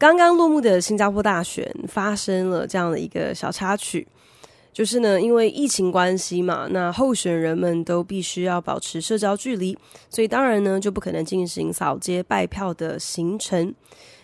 [0.00, 4.08] 刚刚落幕的新加坡大选发生了这样的一个小插曲。
[4.72, 9.76] 就是呢，因为疫情关系嘛，那候选人们都必须要保持社交距离，
[10.08, 13.74] 所以当然呢就不可能进行扫街拜票的行程。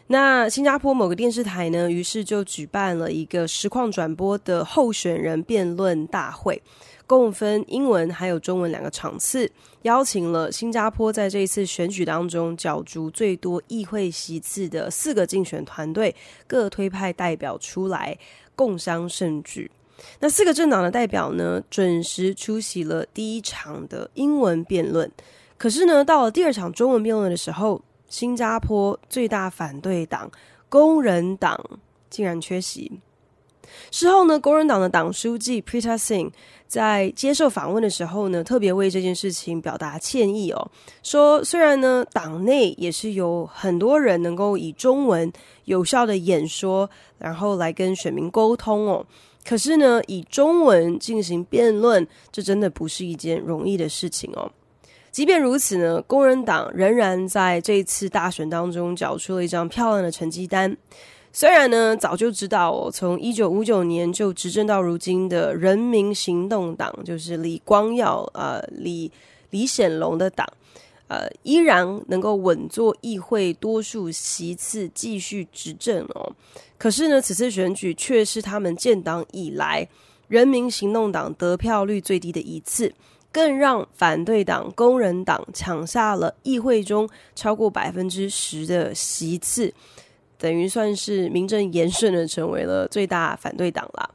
[0.07, 6.63] 那新加坡某个电视台呢，于是就举办了一个实况转播的候选人辩论大会，
[7.07, 9.51] 共分英文还有中文两个场次，
[9.83, 16.15] 邀请了新加坡在这一次选举当中角逐最多议会席次的四个竞选团队，
[16.47, 18.19] 各推派代表出来
[18.57, 19.71] 共商盛举。
[20.19, 25.11] 那四个政党的代表呢，准时出席了第一场的英文辩论。
[25.57, 30.31] 可是呢，到了第二场中文辩论的时候，新加坡最大反对党
[30.69, 31.59] 工人党
[32.11, 33.01] 竟然缺席。
[33.91, 36.31] 事后呢，工人党的党书记 Pritam Singh
[36.67, 40.71] 在接受访问的时候呢，特别为这件事情表达歉意哦，
[41.03, 45.33] 说虽然呢，党内也是有很多人能够以中文
[45.65, 49.07] 有效的演说，然后来跟选民沟通哦。
[49.49, 54.51] 可是呢，以中文进行辩论，这真的不是一件容易的事情哦。
[55.13, 60.77] 即便如此呢，工人党仍然在这次大选当中缴出了一张漂亮的成绩单。
[61.39, 69.13] 虽然呢，早就知道哦，从一九五九年就执政到如今的人民行动党，就是李光耀呃李
[69.51, 70.51] 李显龙的党。
[71.09, 76.33] 呃，依然能够稳坐议会多数席次，继续执政哦。
[76.79, 79.87] 可是呢，此次选举却是他们建党以来
[80.29, 82.91] 人民行动党得票率最低的一次，
[83.31, 89.71] 更让反对党工人党抢下了议会中超过百分之十的席次，
[90.39, 94.11] 等于算是名正言顺的成为了最大反对党啦。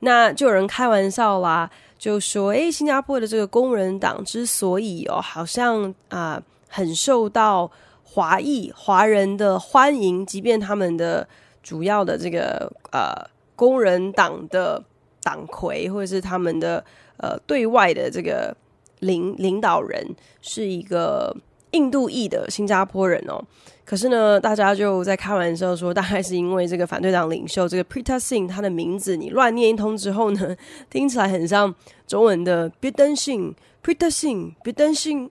[0.00, 1.70] 那就有人开玩笑啦。
[1.98, 7.70] 就说，诶，新加坡的这个工人党之所以哦，好像啊、很受到
[8.02, 11.28] 华裔华人的欢迎，即便他们的
[11.62, 13.12] 主要的这个呃
[13.54, 14.82] 工人党的
[15.22, 16.82] 党魁，或者是他们的
[17.18, 18.56] 呃对外的这个
[19.00, 20.02] 领领导人，
[20.40, 21.36] 是一个
[21.72, 23.44] 印度裔的新加坡人哦。
[23.90, 30.56] 可是呢，大家就在开玩笑说，大概是因为这个反对党领袖这个 Prita Singh 他的名字你乱念一通之后呢，
[30.88, 31.74] 听起来很像
[32.06, 33.52] 中文的别担心
[33.82, 35.28] ”，Pritasing，别担心，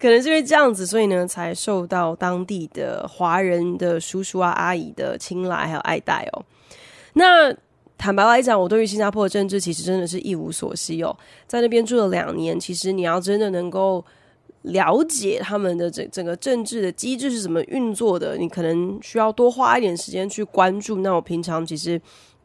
[0.00, 6.42] 可能是因为这样子，所以呢才受到当地的华人的叔叔啊阿姨的青睐还有爱戴哦。
[7.12, 7.54] 那
[7.98, 11.14] 坦白来讲，我对于新加坡的政治其实真的是一无所知哦，
[11.46, 14.02] 在那边住了两年，其实你要真的能够。
[14.66, 20.98] 了解他们的整整个政治的机制是怎么运作的，你可能需要多花一点时间去关注。
[20.98, 22.00] 那我平常其实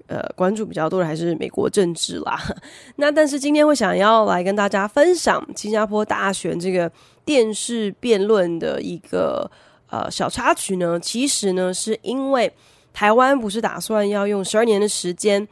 [0.07, 2.39] 呃关注比较多的还是美国政治啦。
[2.97, 6.91] 那但是今天会想要来跟大家分享新加坡大选这个
[7.25, 9.49] 电视辩论的一个
[9.89, 12.51] 呃小插曲呢，其实呢是因为
[12.93, 15.47] 台湾不是打算要用十二年的时间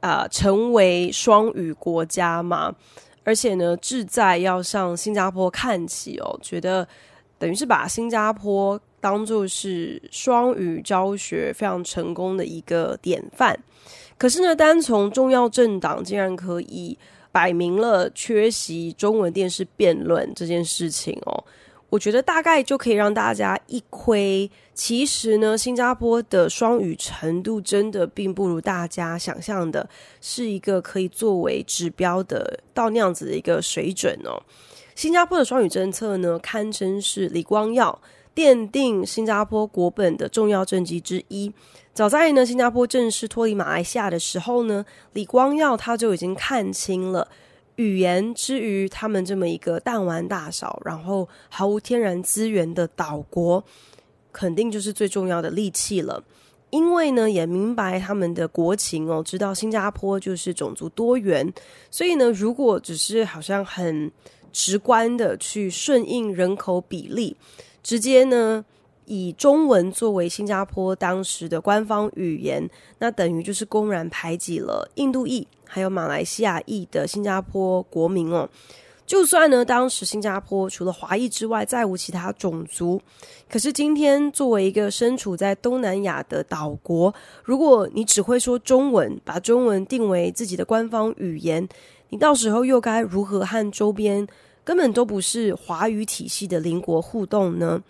[0.00, 2.74] 啊、成为双语国家吗？
[3.24, 6.86] 而且呢，志在要向新加坡看齐哦，觉得
[7.38, 13.58] 等于是把新加坡当做是双语教学非常成功的一个典范。
[14.18, 16.98] 可是呢，单从重要政党竟然可以
[17.32, 21.44] 摆明了缺席中文电视辩论这件事情哦。
[21.88, 24.50] 我觉得大概就可以让大家一窥，
[24.82, 29.86] 其实呢，新加坡的双语程度真的并不如大家想象的，
[30.22, 34.42] 是一个可以作为指标的到那样子的一个水准哦。
[34.94, 38.00] 新加坡的双语政策呢，堪称是李光耀
[38.34, 41.52] 奠定新加坡国本的重要政绩之一。
[41.92, 44.82] 早在呢，新加坡正式脱离马来西亚的时候呢，
[45.12, 47.28] 李光耀他就已经看清了。
[47.76, 53.62] 语言之于他们这么一个弹丸大小，然后毫无天然资源的岛国，
[54.32, 56.22] 肯定就是最重要的利器了。
[56.70, 61.52] 因为呢，也明白他们的国情哦，知道新加坡就是种族多元，
[61.90, 64.08] 所以呢，如果只是好像很
[64.52, 67.36] 直观的去顺应人口比例，
[67.82, 68.64] 直接呢
[69.06, 75.44] 以中文作为新加坡当时的官方语言，那等于就是公然排挤了印度裔。
[75.66, 78.48] 还有马来西亚裔的新加坡国民哦，
[79.10, 83.02] 就算呢，当时新加坡除了华裔之外，再无其他种族，
[83.50, 87.12] 可是今天作为一个身处在东南亚的岛国，
[87.42, 91.68] 如果你只会说中文，把中文定为自己的官方语言，
[92.10, 94.24] 你到时候又该如何和周边
[94.62, 97.82] 根本都不是华语体系的邻国互动呢？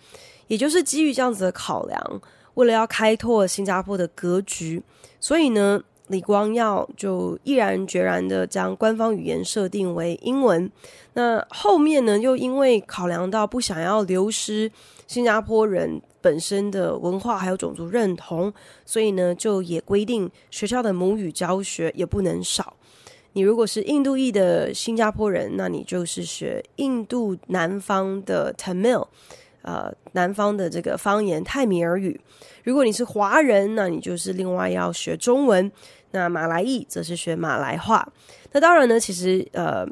[0.47, 2.21] 也就是基于这样子的考量，
[2.55, 4.81] 为了要开拓新加坡的格局，
[5.19, 5.83] 所以呢。
[6.11, 10.69] 李光耀就毅然决然的将官方语言设定为英文。
[11.13, 14.71] 那后面呢，又因为考量到不想要流失
[15.07, 18.53] 新加坡人本身的文化还有种族认同，
[18.85, 22.75] 所以呢，就也规定学校的母语教学也不能少。
[23.33, 29.07] 你如果是印度裔的新加坡人，那你就是学印度南方的 Tamil，
[29.61, 32.19] 呃，南方的这个方言泰米尔语。
[32.63, 35.71] 如果你是华人，那你就是另外要学中文。
[36.11, 38.05] 那马来裔则是学马来话。
[38.51, 39.87] 那当然呢，其实呃，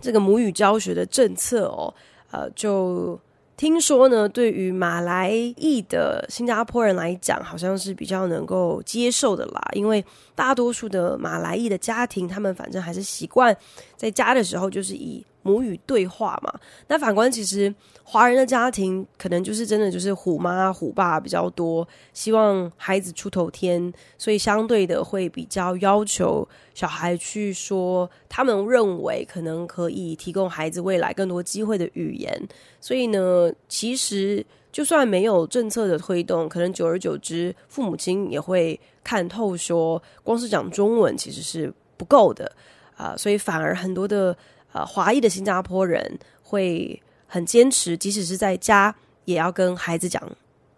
[0.00, 1.92] 这个母语教学的政策哦，
[2.30, 3.20] 呃，就
[3.56, 9.60] 听说呢，对于马来裔的新加坡人来讲，好像是比较能够接受的啦。
[9.74, 10.02] 因为
[10.34, 13.54] 大多数的马来裔的家庭，他们反正还是习惯
[13.96, 16.52] 在家的时候就是以母语对话嘛。
[16.88, 17.72] 那反观其实。
[18.06, 32.48] 华人的家庭可能就是真的就是虎妈虎爸比较多，希望孩子出头天，所以相对的会比较要求小孩去说他们认为可能可以提供孩子未来更多机会的语言。
[32.78, 42.52] 所以呢，其实就算没有政策的推动，可能久而久之，父母亲也会看透说，光是讲中文其实是不够的
[42.98, 44.36] 啊，所以反而很多的
[44.74, 47.00] 呃华裔的新加坡人会。
[47.26, 48.94] 很坚持，即使是在家
[49.24, 50.22] 也要跟孩子讲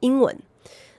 [0.01, 0.35] 英文。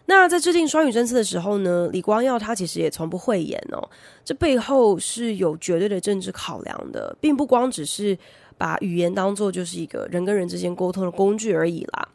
[0.05, 3.89] 那在制定双语政策的时候呢，李光耀他其实也从不讳言哦，
[4.23, 8.15] 这背后是有绝对的政治考量的，并不光只是
[8.55, 12.07] 把语言当做就是一个人跟人之间沟通的工具而已啦，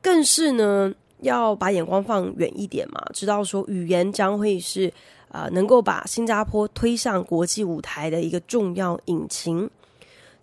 [0.00, 0.90] 更是呢
[1.20, 4.90] 要把眼光放远一点嘛，知道说语言将会是
[5.28, 9.68] 啊、能够把新加坡推向国际舞台的一个重要引擎。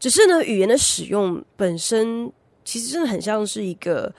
[0.04, 2.30] 只是呢，语言的使用本身
[2.66, 4.14] 其实真的很像是一个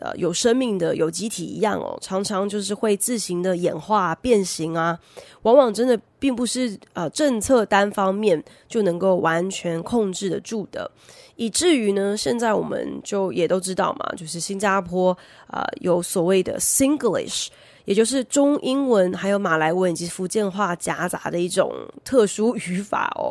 [0.00, 4.98] 呃有生命的有机体一样哦，常常就是会自行的演化变形啊，
[5.42, 10.90] 往往真的并不是呃政策单方面就能够完全控制得住的，
[11.36, 17.46] 以至于呢，现在我们就也都知道嘛，就是新加坡啊、有所谓的 Singlish，
[17.84, 23.30] 也就是中英文还有马来文以及福建话夹杂的一种特殊语法哦。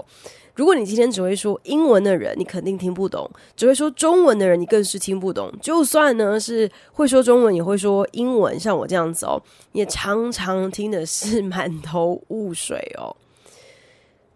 [0.58, 5.54] 如果你今天只会说英文的人，你肯定听不懂；只会说中文的人，你更是听不懂。
[5.62, 9.40] 就算呢是会说中文，也会说英文，像我这样子哦，
[9.72, 13.16] 也常常听的是满头雾水哦。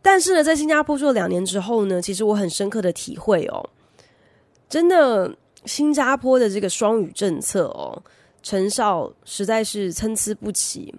[0.04, 3.68] 但是呢，在新加坡住了两年之后呢，其实我很深刻的体会哦，
[4.70, 5.36] 真的
[5.66, 8.00] 新加坡的这个双语政策哦，
[8.44, 10.94] 成效实在是参差不齐。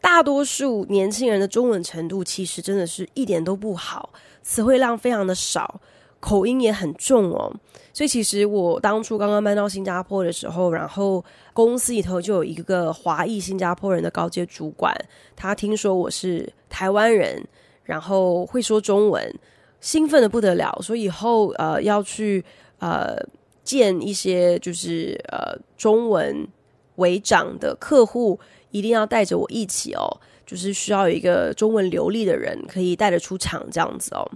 [0.00, 4.10] 大多数年轻人的中文程度其实真的是一点都不好，
[4.42, 5.80] 词汇量非常的少，
[6.20, 7.52] 口音也很重哦。
[7.92, 14.94] 所以其实我当初刚刚搬到新加坡的时候，然后公司里头就有一个华裔新加坡人的高阶主管，
[15.36, 17.46] 他听说我是台湾人，
[17.84, 19.32] 然后会说中文，
[19.80, 22.44] 兴奋的不得了，说以后呃要去
[22.78, 23.16] 呃
[23.62, 26.48] 见一些就是呃中文
[26.96, 28.38] 为长的客户。
[28.72, 30.00] 一定要带着我一起哦，
[30.52, 34.30] 就是需要一个中文流利的人可以带得出场这样子哦。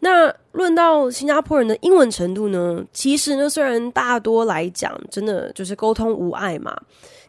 [0.00, 6.78] 那论到新加坡人的英文程度呢，其实呢，虽然大多来讲真的就是沟通无碍嘛，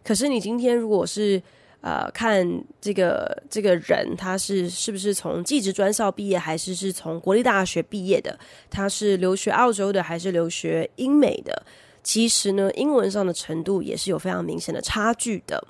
[0.03, 1.41] 可是你今天如果是
[1.79, 2.45] 呃看
[2.81, 8.37] 这个这个人他是是不是从技职专校毕业，还是是从国立大学毕业的，
[8.69, 11.63] 他是留学澳洲的还是留学英美的，
[12.03, 15.65] 其实呢，英文上的程度也是有非常明显的差距的。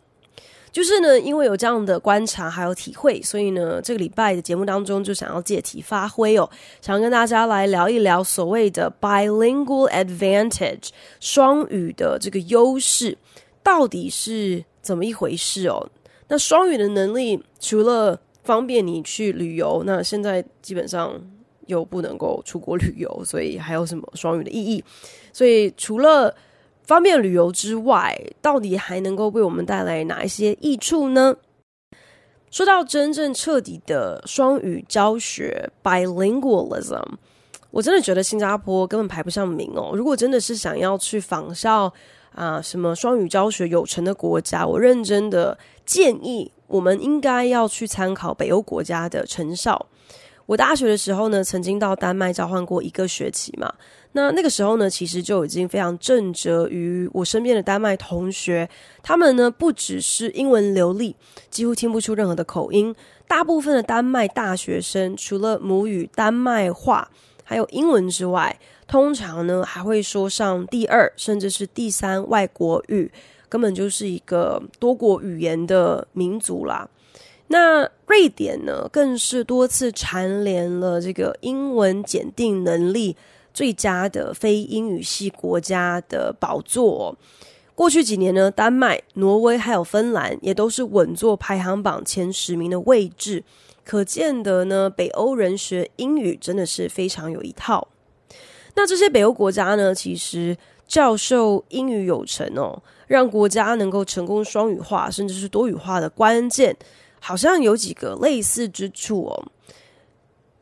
[0.77, 6.47] 就是呢，因为有这样的观察还有体会，所以呢，这个礼拜的节目当中就想要借题发挥哦，
[6.83, 13.17] 想要跟大家来聊一聊所谓的 bilingual advantage 双语的这个优势
[13.63, 15.83] 到底是怎么一回事哦。
[16.27, 21.19] 那双语的能力除了方便你去旅游，那现在基本上
[21.65, 24.83] 又不能够出国旅游，所以还有什么双语的意义？
[25.33, 26.35] 所以除了
[26.87, 31.35] 方便旅游之外，到底还能够为我们带来哪一些益处呢？
[32.49, 37.03] 说到真正彻底的双语教学 （bilingualism），
[37.71, 39.91] 我真的觉得新加坡根本排不上名哦。
[39.93, 41.93] 如果真的是想要去仿效
[42.33, 49.87] 啊、什么双语教学有成的国家，我认真的建议我们应该要去参考北欧国家的成效。
[50.47, 53.71] 我大学的时候呢，曾经到丹麦交换过一个学期嘛。
[54.13, 58.67] 那那个时候呢，其实就已经非常震慑于我身边的丹麦同学，
[59.03, 61.13] 他们呢不只是英文流利，
[61.49, 62.95] 几乎听不出任何的口音。
[63.27, 67.11] 大部分的丹麦大学生除了母语丹麦话
[67.43, 73.11] 还有英文之外，通常呢还会说上第二甚至是第三外国语，
[73.49, 76.89] 根本就是一个多国语言的民族啦。
[77.47, 83.15] 那瑞典呢，更是多次蝉联了这个英文检定能力
[83.53, 87.17] 最佳的非英语系国家的宝座。
[87.73, 93.43] 过去几年呢，丹麦、挪威还有芬兰也都是稳坐排行榜前十名的位置。
[93.85, 97.87] 可见得呢，北欧人学英语真的是非常有一套。
[98.75, 106.75] 那这些北欧国家呢，其实教授英语有成哦，让国家能够成功双语化，甚至是多语化的关键。
[107.27, 109.51] 好像有几个类似之处哦。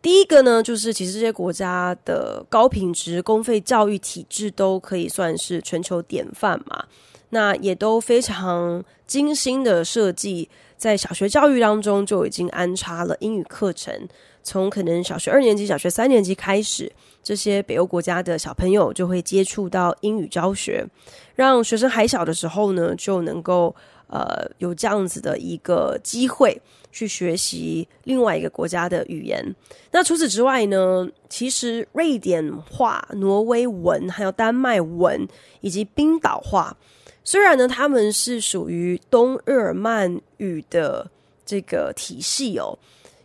[0.02, 6.86] 第一个呢，就是其实这些国家的高品质公费教育体制都可以算是全球典范嘛。
[7.30, 14.08] 那也都非常精心的设计，在小学教育当中就已经安插了英语课程。
[14.42, 16.92] 从可能小学二年级、小学三年级开始，
[17.22, 20.84] 这些北欧国家的小朋友就会接触到英语教学，
[21.36, 23.76] 让学生还小的时候呢，就能够。
[24.08, 29.56] 呃，有这样子的一个机会去学习另外一个国家的语言。
[29.92, 35.28] 那除此之外呢，其实瑞典话、挪威文、还有丹麦文
[35.62, 36.78] 以及冰岛话，
[37.24, 41.10] 虽然呢他们是属于东日耳曼语的
[41.46, 42.78] 这个体系哦，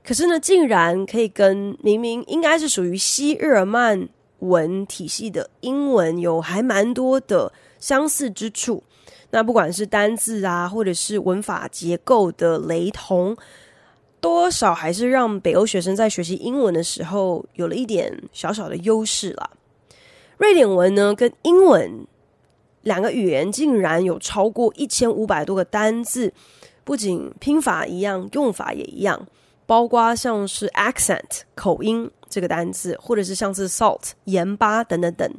[0.02, 4.08] 可是呢，竟然可以跟明明应该是属于西日耳曼
[4.38, 8.82] 文体系的英文有还蛮多的相似之处。
[9.30, 13.36] 那不管是单字啊，或者是文法结构的雷同，
[14.20, 19.50] 多少还是让北欧学生在学习英文的时候有了一点小小的优势啦。
[20.36, 22.06] 瑞典文呢，跟英文
[22.82, 26.32] 两个语言竟然有超过一千五百多个单字，
[26.82, 29.28] 不仅拼法一样，用法也一样，
[29.66, 35.32] 包括像是 accent 口音这个单字，或者是像是 salt 盐巴等等等。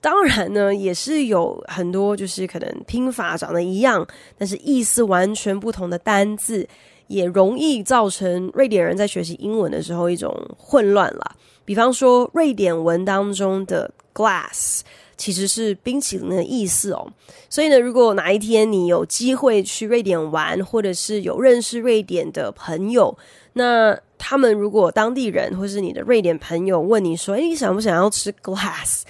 [0.00, 4.06] 当然呢，也是有很多就是可能拼法长得一样，
[4.38, 6.66] 但是意思完全不同的单字，
[7.06, 11.36] 也容易造成瑞典人在学习英文的时候一种混乱啦。
[11.66, 14.80] 比方说，瑞典文当中的 glass
[15.16, 17.06] 其实是冰淇淋的意思哦。
[17.50, 23.16] 所以呢，如果哪一天你有机会去瑞典玩，或者是有认识瑞典的朋友，
[23.52, 29.02] 那他们如果当地人或是你的瑞典朋友问你说：“诶，你想不想要吃 glass？”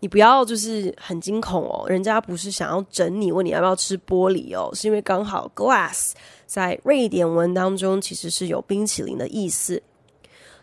[0.00, 6.12] 你不要就是很惊恐哦，人家不是想要整你，问你要不要吃玻璃哦，是因为刚好 glass
[6.46, 9.82] 在瑞典文当中其实是有冰淇淋的意思。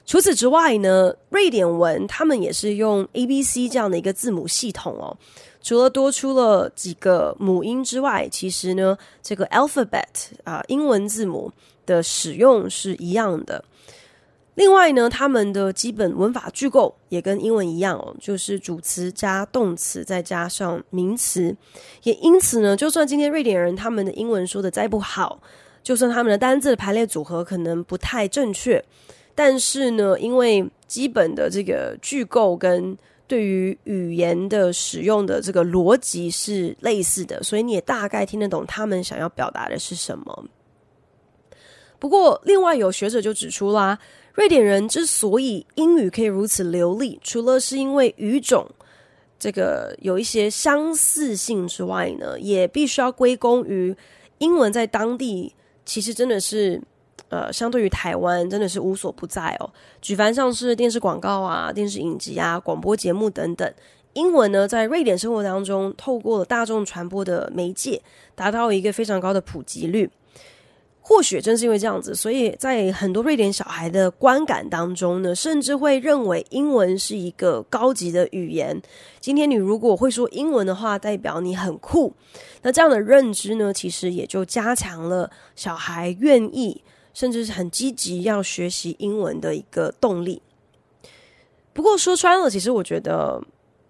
[0.06, 5.18] 除此之外呢，瑞典文他们也是用 A B C 这样的一个字母系统哦，
[5.62, 10.04] 除了多出了几个母音之外，其实呢，这个 alphabet
[10.44, 11.51] 啊，英文字母
[11.86, 13.65] 的使用是一样的。
[14.56, 21.54] 另外呢，他们的基本文法句构也跟英文一样哦，就是主词加动词，再加上名词。
[22.04, 25.42] 也因此呢，就算今天瑞典人他们的英文说的再不好，
[25.84, 28.82] 就算他们的单字的排列组合可能不太正确，
[29.36, 32.98] 但是呢，因为基本的这个句构跟
[33.28, 40.46] 对于语言的使用的这个逻辑是类似的，所以你也大概听得懂他们想要表达的是什么。
[42.00, 44.00] 不过，另外有学者就指出啦。
[44.36, 48.70] 瑞典人之所以英语可以如此流利，除了是因为语种
[49.39, 53.96] 这个有一些相似性之外呢，也必须要归功于
[54.39, 56.82] 英文在当地其实真的是
[57.30, 59.72] 呃，相对于台湾真的是无所不在哦。
[60.01, 63.74] 举凡像是电视广告啊、电视影集啊、广播节目等等，
[64.13, 68.01] 英文呢在瑞典生活当中，透过了大众传播的媒介，
[68.36, 70.10] 达到一个非常高的普及率。
[71.08, 78.82] 或许正是因为这样子，所以在很多瑞典小孩的观感当中呢，甚至会认为英文是一个高级的语言。
[79.20, 82.12] 今天你如果会说英文的话，代表你很酷。
[82.64, 86.82] 那这样的认知呢，其实也就加强了小孩愿意，
[87.14, 90.42] 甚至是很积极要学习英文的一个动力。
[91.72, 93.40] 不过说穿了，其实我觉得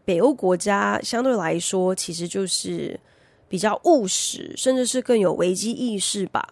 [0.04, 3.00] 北欧国家相对来说，其实就是
[3.48, 6.50] 比较务实，甚至是更有危机意识吧。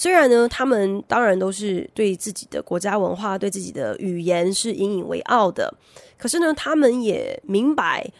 [0.00, 5.70] 虽然呢，他们当然都是对自己的国家文化、对自己的语言是引以为傲的，
[6.16, 8.10] 可是呢，他们也明白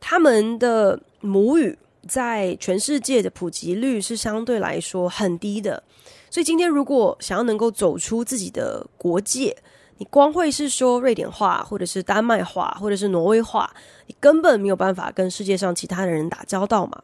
[0.00, 1.78] 他们的母语
[2.08, 5.80] 在全世界的普及率是相对来说很低的。
[6.28, 9.56] 所以今天如果想要能够走出自己的国界，
[9.98, 13.72] 你光会是说瑞典话，或者是丹麦话，或者是挪威话，
[14.08, 17.00] 你根本没有办法跟世界上其他的人打交道嘛。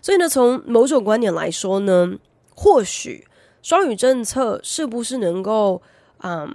[0.00, 2.10] 所以呢，从某种观点来说呢，
[2.54, 3.22] 或许
[3.66, 5.82] 双语政策是不是能够
[6.18, 6.48] 嗯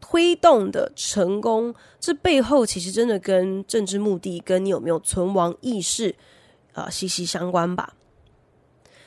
[0.00, 6.08] 推动的成功，这背后其实真的跟政治目的跟你有没有存亡意识
[6.72, 7.92] 啊、呃、息息相关吧。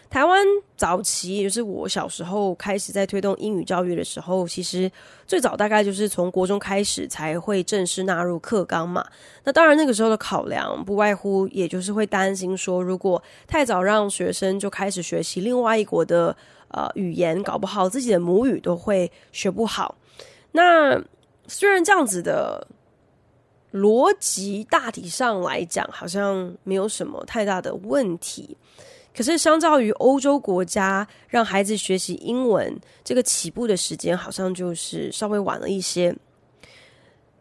[0.08, 0.46] 台湾
[0.78, 4.90] 早期，也就是我小时候开始在推动英语教育的时候，其实
[5.26, 9.04] 最早大概就是从国中开始才会正式纳入课纲嘛。
[9.46, 16.38] 那当然那个时候的考量，不外乎也就是会担心说，如果太早让学生就开始学习另外一国的
[16.76, 19.96] 呃语言，搞不好自己的母语都会学不好。
[20.52, 21.02] 那
[21.48, 22.68] 虽然这样子的
[23.72, 28.58] 逻辑大体上来讲，好像没有什么太大的问题。
[29.16, 36.14] 可是，相较于欧洲国家，让孩子学习英文，这个起步的时间好像就是稍微晚了一些。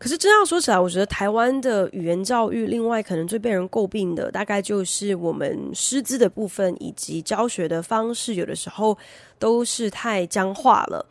[0.05, 8.99] 可是，真要说起来，我觉得台湾的语言教育，另外可能最被人诟病的，大概就是我们师资的部分以及教学的方式，有的时候
[9.39, 11.07] 都是太僵化了。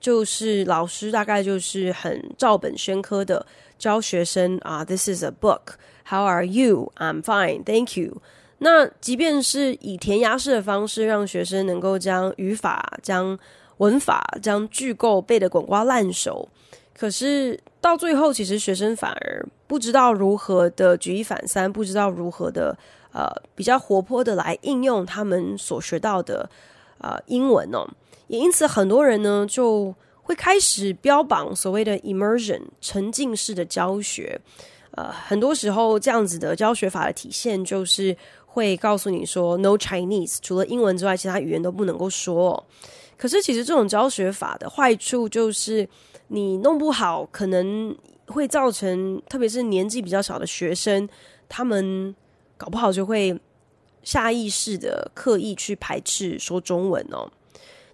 [0.00, 3.44] 就是老师大概就是很照本宣科的
[3.76, 5.74] 教学生啊，This is a book.
[6.06, 6.90] How are you?
[6.96, 7.64] I'm fine.
[7.64, 8.22] Thank you.
[8.56, 13.38] 那即便是以填鸭式的方式，让学生能够将语法、将
[13.76, 16.48] 文法、将句构背得滚瓜烂熟，
[16.98, 22.76] 可是到最后，其实学生反而不知道如何的举一反三，不知道如何的
[23.12, 26.50] 呃比较活泼的来应用他们所学到的
[26.98, 27.86] 呃英文哦。
[28.26, 34.40] 也因此，很多人呢就会开始标榜所谓的 immersion 沉浸式的教学。
[34.90, 38.16] 呃，很多时候这样子的教学法的体现就是。
[38.50, 42.66] 会告诉你说 “No Chinese”，除了英文之外，其他语言都不能够说。
[43.16, 45.88] 可是，其实这种教学法的坏处就是，
[46.28, 47.94] 你弄不好，可能
[48.26, 51.08] 会造成，特别是年纪比较小的学生，
[51.48, 52.14] 他们
[52.56, 53.38] 搞不好就会
[54.02, 57.30] 下意识的刻意去排斥说中文哦。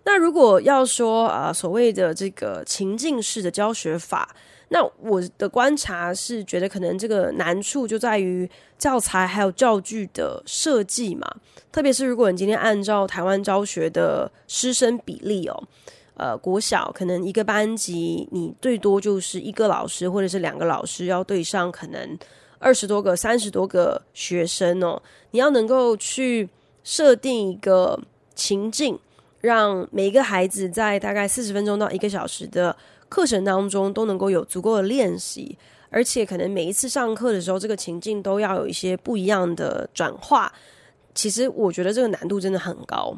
[0.04, 4.34] 那如果要说啊，所谓的这个情境式的教学法。
[4.68, 11.30] 那我的观察是觉得，可能这个难处就在于教材还有教具的设计嘛。
[11.70, 15.62] 特别是如果你今天按照台湾教学的师生比例哦，
[16.14, 22.18] 呃，国小可能一个班级你最多就是一个老师或者是两个老师要对上可能
[22.58, 26.48] 二十多个、三十多个学生哦，你要能够去
[26.82, 28.00] 设定一个
[28.34, 28.98] 情境，
[29.40, 32.76] 让每一个孩子在大概四十分钟到一个小时的。
[33.06, 35.56] 课程当中都能够有足够的练习，
[35.88, 40.52] 而且可能每一次上课的时候，这个情境都要有一些不一样的转化。
[41.14, 43.16] 其实我觉得这个难度真的很高。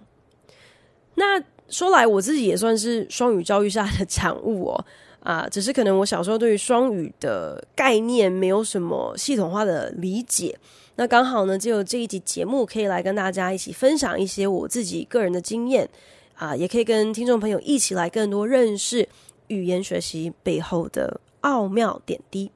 [1.15, 4.85] 那说来，我自己也算是双语教育下的产物哦，
[5.21, 10.57] 啊，只是可能我小时候对于双语的概念没有什么系统化的理解。
[10.97, 15.89] 那刚好呢，就有这一集节目可以来跟大家一起分享一些我自己个人的经验
[16.35, 19.09] 啊，也可以跟听众朋友一起来更多认识。
[19.49, 22.51] 语言学习背后的奥妙点滴。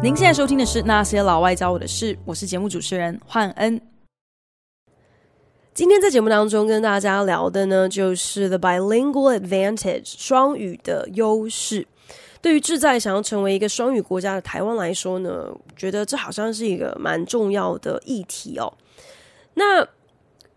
[0.00, 3.80] 您现在收听的是《那些老外教我的事》，我是节目主持人焕恩。
[5.74, 11.84] 今天在节目当中跟大家聊的呢，就是 the bilingual advantage 双语的优势。
[12.40, 18.72] 对于志在想要成为一个双语国家的台湾来说呢，觉得这好像是一个蛮重要的议题哦。
[19.54, 19.84] 那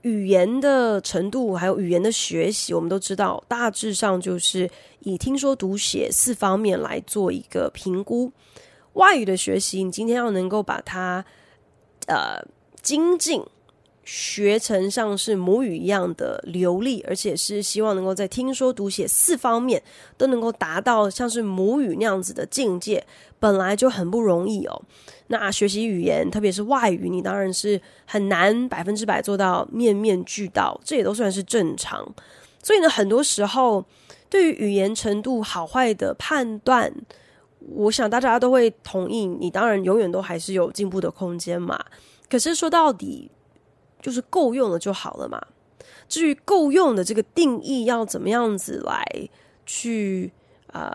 [0.04, 8.32] 语言的程度还有语言的学习，我们都知道，大致上就是以听说读写四方面来做一个评估。
[8.94, 11.24] 外语的学习，你今天要能够把它
[12.08, 12.46] 呃
[12.82, 13.44] 精进。
[14.04, 19.82] 学成像是母语一样的流利，而且是希望能够在听说读写四方面
[20.18, 23.06] 都能够达到像是母语那样子的境界，
[23.40, 24.82] 本来就很不容易哦。
[25.28, 32.04] 那学习语言，特别是外语，你当然是很难百分之百做到面面俱到，这也都算是正常。
[32.64, 33.86] 所以呢，很多时候
[34.28, 36.92] 对于语言程度好坏的判断，
[37.76, 41.84] 我想大家都会同意，你当然永远都还是有进步的空间嘛。
[42.30, 43.30] 可是说到底，
[44.02, 45.42] 就是够用了就好了嘛。
[46.08, 49.30] 至于够用的这个定义要怎么样子来
[49.66, 50.32] 去
[50.68, 50.92] 呃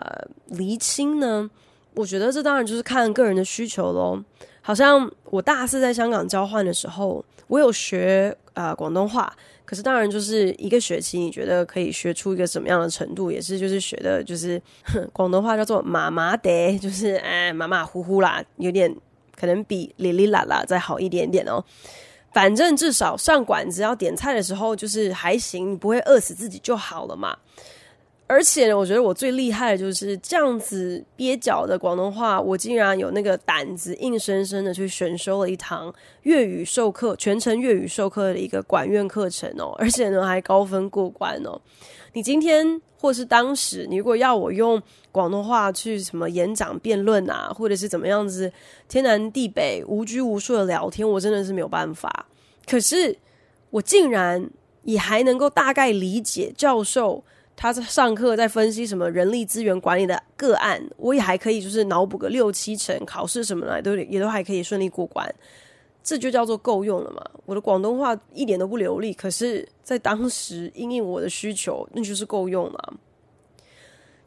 [0.47, 1.49] 厘清呢？
[1.95, 4.23] 我觉得这当然就是看个人的需求喽。
[4.61, 9.33] 好像我大四在香港交换的时候，我有学呃广东话，
[9.67, 14.61] 可是当然就是一个学期，你觉得可以学出一个什么样的程度，也是就是学的就是
[15.11, 18.95] 广东话叫做麻麻的，就是哎马马虎虎啦，有点
[19.35, 21.61] 可能比哩哩啦啦再好一点点哦。
[22.31, 27.35] 反正至少上馆子要点菜的时候，就是还行，你不会饿死自己就好了嘛。
[28.29, 41.57] 而且，我觉得我最厉害的就是这样子蹩脚的广东话，我竟然有那个胆子，硬生生的去选修了一堂粤语授课，全程粤语授课的一个管院课程哦， 而且呢还高分过关哦。
[42.11, 48.51] 你今天或是当时，你如果要我用广东话去什么演讲、辩论啊，或者是怎么样子
[48.89, 52.25] 天南地北无拘无束的聊天，我真的是没有办法。
[52.69, 53.17] 可是
[53.69, 54.49] 我竟然
[54.83, 57.23] 也还能够大概理解教授。
[57.57, 65.27] 他在上课，在分析什么人力资源管理的个案，我也还可以，就是脑补个六七成，考试什么来都也都还可以顺利过关，
[66.03, 67.21] 这就叫做够用了嘛。
[67.47, 72.93] 我的广东话一点都不流利，可是，在当时应应我的需求，那就是够用了。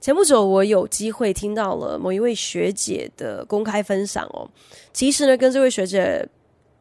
[0.00, 4.50] 前不久，我有机会听到了某一位学姐的公开分享哦，
[4.92, 6.28] 其实呢，跟这位学姐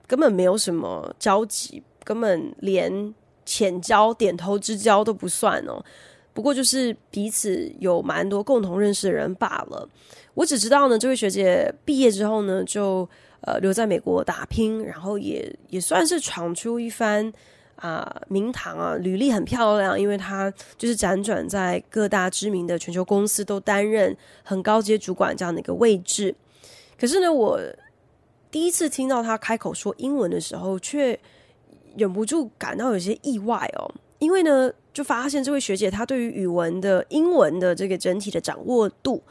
[0.07, 3.13] 根本没有什么交集，根本连
[3.45, 5.83] 浅交、点头之交都不算哦。
[6.39, 9.85] 不过就是彼此有蛮多共同认识的人罢了。
[10.35, 13.05] 我只知道呢，这位学姐毕业之后呢，就
[13.41, 17.29] 呃留在美国打拼，然后也也算是闯出一番
[17.75, 26.33] 啊、名堂啊，履历很漂亮，因为她就是辗转在各大知名的全球公司都担任很高阶主管这样的一个位置。
[26.97, 27.59] 可是呢，我
[28.49, 31.19] 第一次听到她开口说英文的时候，却
[31.97, 34.71] 忍不住感到有些意外哦，因为呢。
[34.99, 39.23] 就发现这位学姐她对于语文的英文的这个整体的掌握度，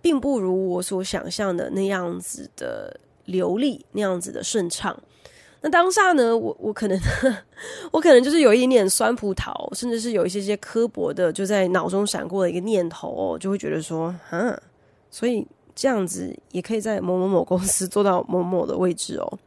[0.00, 4.96] 并不如我所想象的那样子的流利，那样子的顺畅。
[5.62, 6.96] 那当下呢，我我可能
[7.90, 14.56] 我可能就是有一点点酸葡萄，甚至是有一些些刻薄的，就在脑中闪过了一个念头哦，就会觉得说，啊，
[15.10, 19.38] 所以这样子也可以在某某某公司做到某某的位置哦。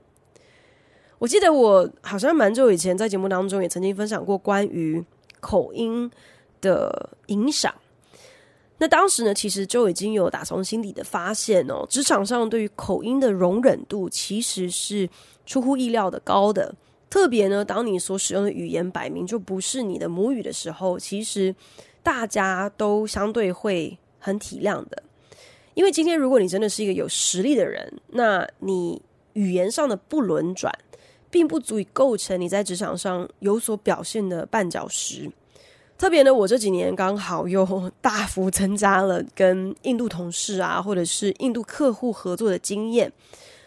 [1.20, 5.02] 我记得我好像蛮久以前在节目当中也曾经分享过关于。
[5.40, 6.10] 口音
[6.62, 7.74] 的影响，
[8.78, 15.10] 那当时呢，其实就已经有打从心底的发现哦，职场上对于口音的容忍度其实是
[15.46, 16.74] 出乎意料的高的。
[17.10, 21.56] 特别呢，当你所使用的语言摆明就不是你的母语的时候，其实
[22.04, 25.02] 大家都相对会很体谅的。
[25.74, 29.02] 因为今天如果你真的是一个有实力的人，那你
[29.34, 30.74] 语言上的不轮转。
[31.30, 35.32] 并不足以构成你在职场上有所表现的绊脚石。
[35.98, 43.12] 特别呢，我这几年刚好又大幅增加了跟印度同事啊，或者是印度客户合作的经验，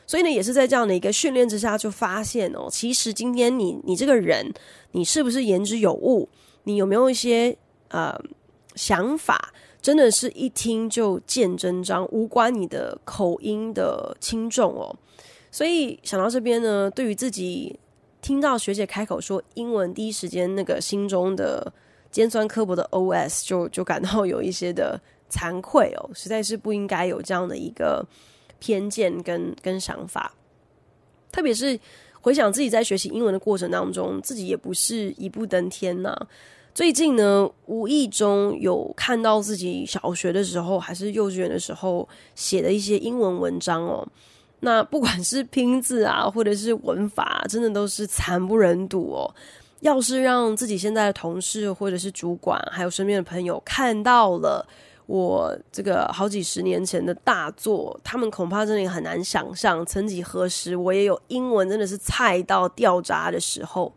[0.07, 4.53] 所以呢，也是在这样的一个训练之下，就发现哦，其实今天你你这个人，
[4.93, 6.29] 你是不是言之有物？
[6.63, 7.57] 你有没有一些
[7.89, 8.17] 呃
[8.77, 9.53] 想法？
[9.83, 14.95] 真的是一听就见真章，无关你的口音的轻重哦。
[15.51, 17.79] 所以想到这边呢，对于自己
[18.23, 21.73] 听到学姐开口说英文，第一时间那个心中的
[22.11, 28.07] 尖酸刻薄的 OS 就就感到有一些的惭愧哦，实在是不应该有这样的一个
[28.59, 30.35] 偏见跟跟想法。
[31.33, 31.79] 特别是
[32.21, 36.17] 回想自己在学习英文的过程当中，自己也不是一步登天呐。
[36.73, 44.07] 最近呢，无意中有看到自己小学的时候还是幼稚园的时候写的一些英文文章哦。
[44.61, 49.35] 那不管是拼字啊，或者是文法，真的都是惨不忍睹哦。
[49.81, 54.67] 要是让自己现在的同事，或者是主管，还有身边的朋友看到了
[55.07, 63.91] 我这个好几十年前的大作，他们恐怕真的很难想象，曾几何时我也有英文真的是菜到掉渣的时候。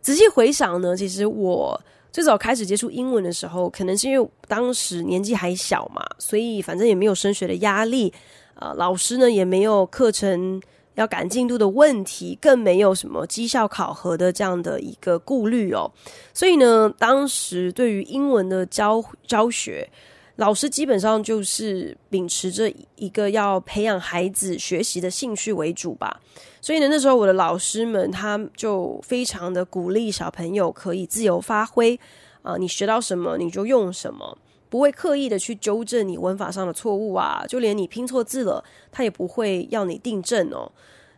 [0.00, 1.80] 仔细回想呢，其实我
[2.10, 8.12] 最早开始接触英文的时候，可能是因为当时年纪还小嘛，所以反正也没有升学的压力。
[8.60, 10.60] 呃，老师呢也没有课程
[10.96, 15.90] 要赶进度的问题，更没有什么绩效考核的这样的一个顾虑哦。
[16.34, 19.88] 所以呢，当时对于英文的教教学，
[20.36, 26.20] 老师基本上就是秉持着一个要培养孩子学习的兴趣为主吧。
[26.60, 31.98] 所以呢，那时候我的老师们他就非常的鼓励小朋友可以自由发挥
[32.42, 34.36] 啊，你学到什么你就用什么。
[34.70, 40.70] 不会刻意的去纠正你文法上的错误啊，就连你拼错字了，他也不会要你订正哦。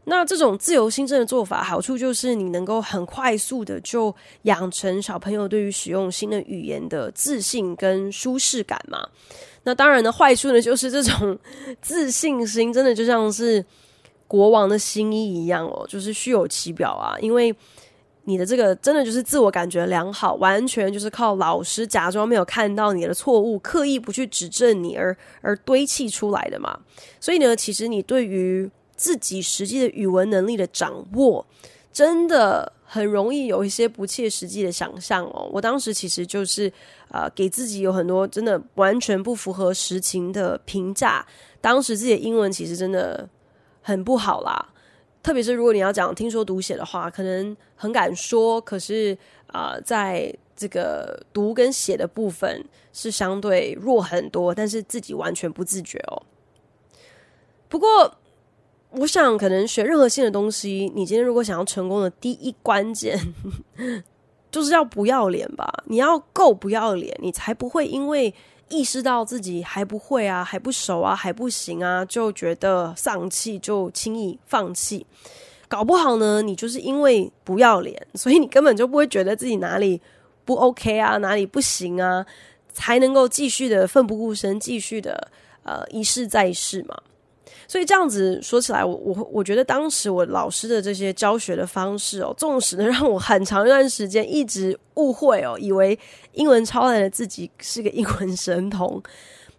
[0.04, 4.12] 那这种自由心证的做法，好处就是你能够很快速的就
[4.42, 9.06] 养成小朋友对于使用新的语言的自信跟舒适感嘛。
[9.62, 11.38] 那当然的坏处呢，就是这种
[11.80, 13.64] 自信心真的就像是
[14.26, 17.54] 国王的新衣一样哦，就是虚有其表啊，因为。
[18.24, 26.78] 你的这个真的就是自我感觉良好，完全就是靠老师假装没有看到你的错误，刻意不去指正你而而堆砌出来的嘛。
[27.20, 31.44] 所以呢，其实你对于自己实际的语文能力的掌握，
[31.92, 35.50] 真的很容易有一些不切实际的想象哦。
[35.52, 36.72] 我当时其实就是
[37.08, 41.26] 呃，给自己有很多真的完全不符合实情的评价。
[41.60, 43.28] 当时自己的英文其实真的
[43.80, 44.68] 很不好啦。
[45.22, 56.22] 特别是如果你要讲听说读写的话，可能很敢说，可是啊、在这个读跟写的部分是相对弱很多，但是自己完全不自觉哦。
[57.68, 58.18] 不过，
[58.90, 63.18] 我想可能学任何新的东西，你今天如果想要成功的第一关键，
[64.50, 65.84] 就是要不要脸吧？
[65.86, 68.34] 你要够不要脸，你才不会因为。
[68.72, 75.06] 意识到自己还不会啊，还不熟啊，还不行啊，就觉得丧气，就轻易放弃。
[75.68, 80.00] 搞不好呢，你就是因为不要脸，所以你根本就不会觉得自己哪里
[80.44, 82.24] 不 OK 啊，哪里不行啊，
[82.72, 85.28] 才能够继续的奋不顾身，继续的
[85.62, 86.96] 呃一试再试嘛。
[87.66, 95.98] 所以这样子说起来，我我我觉得当时我老师的这些教学的方式哦，纵使呢让我很长一段时间一直误会哦，以为
[96.32, 99.02] 英文超烂的自己是个英文神童，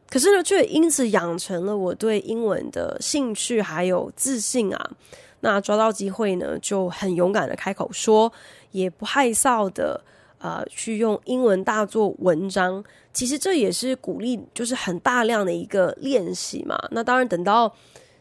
[0.10, 4.92] 可是呢，却因此养成了我对英文的兴趣还有自信啊。
[5.40, 8.32] 那抓到机会呢，就很勇敢的开口说，
[8.72, 10.00] 也不害臊的。
[10.44, 16.78] 呃，去用英文大做文章，其实这也是鼓励，就是很大量的一个练习嘛。
[16.92, 17.74] 那当然，等到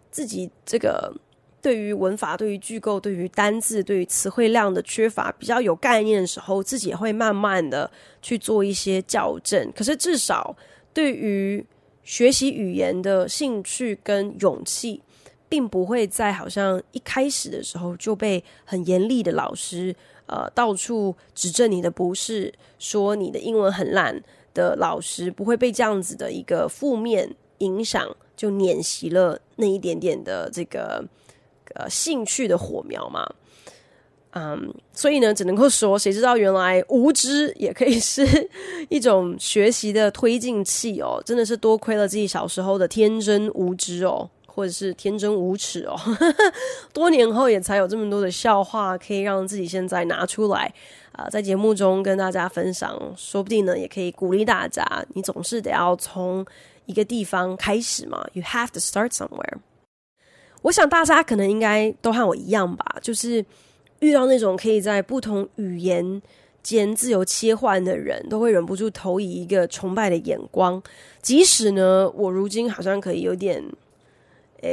[0.08, 1.12] 自己这个
[1.60, 7.90] 对于文法、对于句构、对于单字、对于词汇量的缺乏比较有概念的时候，自己也会慢慢的
[8.22, 9.72] 去做一些校正。
[9.72, 10.56] 可是至少
[10.94, 11.66] 对于
[12.04, 15.02] 学习语言的兴趣跟勇气，
[15.48, 19.92] 并不会在好像一开始的时候就被很严厉的老师。
[20.26, 24.22] 呃，到处指正你的不是，说你的英文很烂
[24.54, 31.04] 的老师，不会被这样子的一个负面影响，就碾熄了那一点点的这个
[31.74, 33.28] 呃兴趣的火苗嘛。
[34.34, 38.48] 嗯，所以呢，只能够说，谁知道原来无知也可以是
[38.88, 44.30] 一种学习的推进器哦，真的是多亏了自己小时候的天真无知哦。
[44.54, 45.96] 或者是天真无耻哦，
[46.92, 50.72] 多年后也才有这么多的笑话可以让自己现在拿出来
[51.12, 54.82] 啊、在节目中跟大家分享，说不定呢也可以鼓励大家。
[55.14, 56.44] 你总是得要从
[56.86, 59.58] 一个地方开始嘛，You have to start somewhere。
[60.62, 63.44] 我想大家可能应该都和我一样吧，就是
[64.00, 66.22] 遇到那种可以在不同语言
[66.62, 70.82] 间自由切换的人，都会忍不住投以一个崇拜的眼光。
[71.20, 73.62] 即使呢，我如今好像可以有点。
[74.62, 74.70] 呃，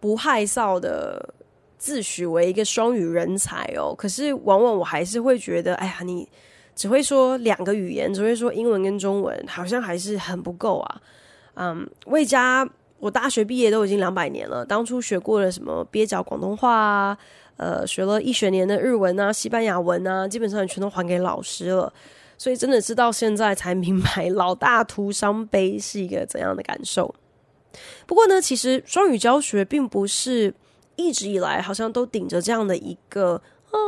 [0.00, 1.34] 不害臊的
[1.78, 6.28] 自诩为一个双语人才哦，可是往往我还是会觉得，哎呀，你
[6.74, 11.00] 只会说两个语言，只会说英文跟中文，好像还是很不够啊。
[11.54, 12.66] 嗯，魏佳，
[12.98, 17.18] 我大学毕业都已经两百年了，当初学过了什么蹩脚广东话啊，
[17.56, 21.92] 呃，学了一学年的日文啊、西班牙文啊，基本上全都还给老师了，
[22.38, 27.14] 所以真的是到现在才明白 老大徒伤悲是一个怎样的感受。
[28.06, 30.52] 不过呢，其实双语教学并不是
[30.96, 33.34] 一直以来好像都顶着这样的一个
[33.70, 33.78] 啊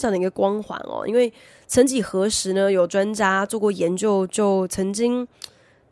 [0.00, 1.06] 这样的一个光环哦。
[1.06, 1.32] 因为
[1.66, 5.26] 曾几何时呢，有专家做过研究，就曾经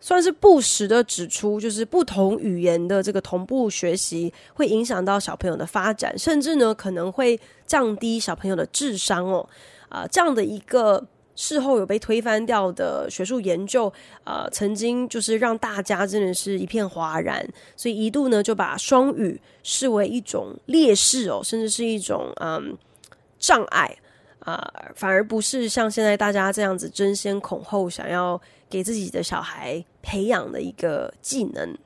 [0.01, 9.49] 算是不时的指出，就是不同语言的这个同步学习会影响到小朋友的发展，甚至呢可能会降低小朋友的智商哦。
[9.89, 11.07] 啊，这样的一个。
[11.35, 13.93] 事后有被推翻掉的学术研究，
[14.25, 22.77] 呃，曾经就是让大家真的是一片哗然，所以一度呢就把双语视为一种劣势哦，甚至是一种嗯
[23.39, 23.97] 障碍
[24.41, 31.77] 啊，反而不是像现在大家这样子争先恐后想要给自己的小孩培养的一个技能。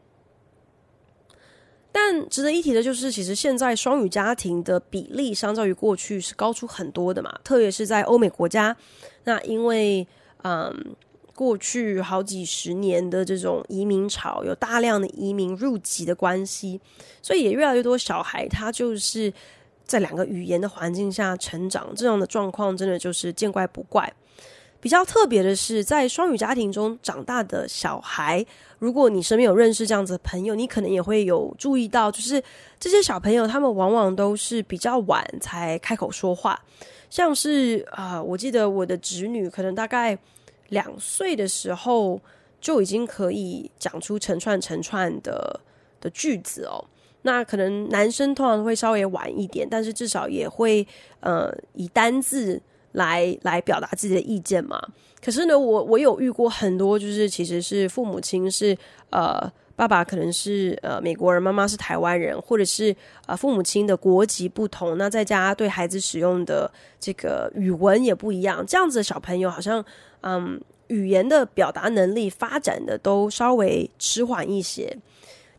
[1.98, 8.76] 但值得一提的就是，其实现在双语家庭的比例相较于过去是高出很多的嘛，特别是在欧美国家。
[9.24, 10.06] 那因为
[10.42, 10.94] 嗯，
[11.34, 16.78] 过去好几十年的这种移民潮，有大量的移民入籍的关系，
[17.22, 19.32] 所以也越来越多小孩他就是
[19.86, 24.12] 在两个语言的环境下成长，这样的状况真的就是见怪不怪。
[24.78, 28.44] 比较特别的是，在双语家庭中长大的小孩，
[28.78, 32.42] 如果你身边有认识这样子的朋友，你可能也会有注意到，就是
[32.78, 36.60] 这些小朋友他们往往都是比较晚才开口说话，
[37.08, 40.18] 像是啊、我记得我的侄女可能大概
[40.68, 42.20] 两岁的时候
[42.60, 45.60] 就已经可以讲出成串成串的
[46.00, 46.84] 的句子哦。
[47.22, 50.86] 那可能男生通常会稍微晚一点，但是至少也会
[51.20, 52.60] 呃以单字
[52.96, 54.78] 来来表达自己的意见嘛。
[55.24, 58.76] 可是呢，我我有遇过很多，就是其实是父母亲是
[59.10, 59.50] 呃。
[59.76, 69.84] 爸爸可能是呃美国人，妈妈是台湾人，或者是呃父母亲的国籍不同，那在家对孩子使用的这个语文也不一样，这样子的小朋友好像
[70.22, 74.96] 嗯语言的表达能力发展的都稍微迟缓一些。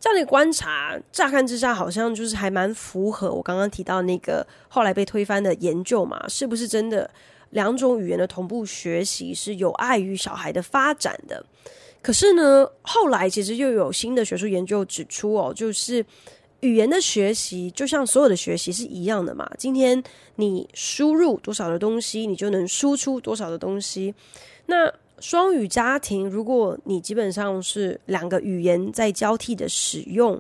[0.07, 6.25] 这样的观察，乍看之下好像就是还蛮符合我刚刚提到那个后来被推翻的研究嘛？
[6.29, 7.09] 是不是真的
[7.49, 11.45] 两种语言的同步学习是有碍于小孩的发展的？
[12.01, 16.05] 可是呢，后来其实又有新的学术研究指出哦，就是
[16.61, 19.45] 语言的学习就像所有的学习是一样的嘛。
[19.57, 20.01] 今天
[20.37, 24.15] 你输入多少的东西，你就能输出多少的东西。
[24.67, 30.39] 那双语家庭，如果你基本上是两个语言在交替的使用，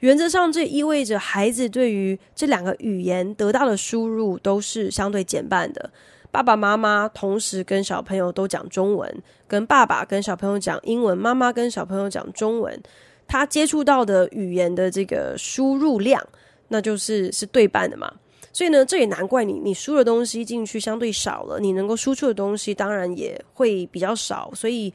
[0.00, 5.90] 原则上这意味着孩子对于这两个语言得到的输入都是相对减半的。
[6.30, 12.80] 爸爸妈妈同时跟小朋友都讲中文，跟爸爸跟小朋友讲英文，妈妈跟小朋友讲中文，
[13.26, 16.24] 他接触到的语言的这个输入量，
[16.68, 18.12] 那就是是对半的嘛。
[18.52, 24.92] 所以呢，这也难怪你你输的东西进去相对少了，你能够输出的东西当然也会比较少，所以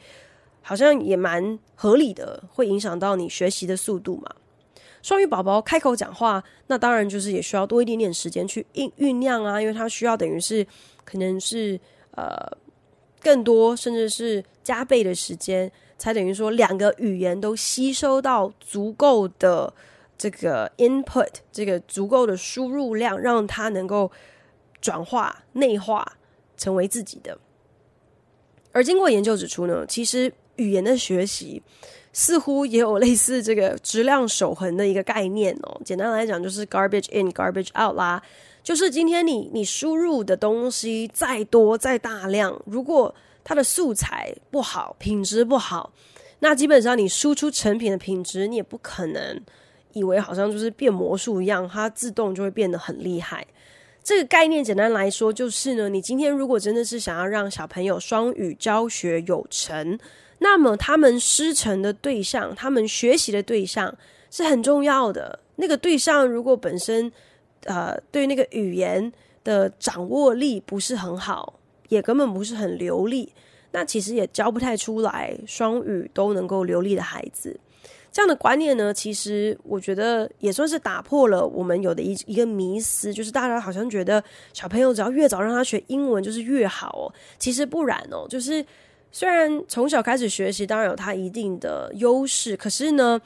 [0.61, 4.29] 好像也蛮合理的，会影响到你学习的速度嘛。
[5.01, 10.65] 双语宝宝开口讲话，那当然就是也需要多一点点时间去酝酝酿啊，因为他需要等于是。
[11.07, 11.79] 可能是
[12.15, 12.35] 呃
[13.21, 19.71] 更多，甚至是加倍的时间，才等于说两个语言都吸收到足够的
[20.17, 24.11] 这个 input，这个足够的输入量，让它能够
[24.81, 26.17] 转化内化
[26.57, 27.37] 成为自己的。
[28.71, 31.61] 而经过研究指出呢，其实语言的学习
[32.11, 35.81] 似乎也有类似这个质量守恒的一个概念哦。
[35.85, 38.21] 简单来讲，就是 garbage in, garbage out 啦。
[38.63, 45.93] 就是今天你你输入的东西再多再大量，如果它的素材不好，品质不好，
[46.39, 49.39] 那基本上你输出成品的品质，你也不可能
[49.95, 53.47] 以为好像就是变魔术一样，它自动就会变得很厉害。
[54.03, 59.97] 这个概念简单来说就是呢，你今天如果真的是想要让小朋友双语教学有成，
[60.39, 63.95] 那么他们师承的对象，他们学习的对象
[64.29, 65.39] 是很重要的。
[65.55, 67.11] 那个对象如果本身
[67.63, 69.11] 呃，对那个语言
[69.43, 73.33] 的掌握力不是很好，也根本不是很流利，
[73.71, 77.59] 那其实也教不太出来双语都能够流利的孩子。
[78.15, 84.23] 这样的观念呢，其实我觉得也算是打破了我们有的一一个迷思，就是大家好像觉得
[84.53, 87.11] 小朋友只要越早让他学英文就是越好哦。
[87.37, 88.65] 其实不然哦，就是
[89.11, 93.19] 虽然从小开始学习当然有他一定的优势，可是呢，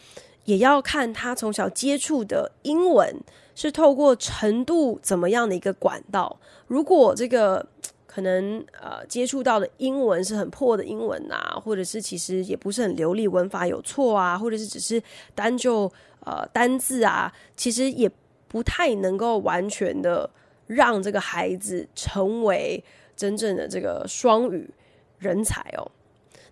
[0.45, 3.15] 也要看他从小接触的英文。
[3.53, 6.39] 是透过程度怎么样的一个管道？
[6.65, 7.63] 如果这个
[8.11, 14.99] 可能呃接触到的英文是很破的英文啊，或者是其实也不是很流利，文法有错啊，或者是只是
[15.35, 15.83] 单就
[16.25, 18.09] 呃单字啊，其实也
[18.47, 20.27] 不太能够完全的
[20.65, 22.83] 让这个孩子成为
[23.15, 24.67] 真正的这个双语
[25.19, 25.91] 人才哦。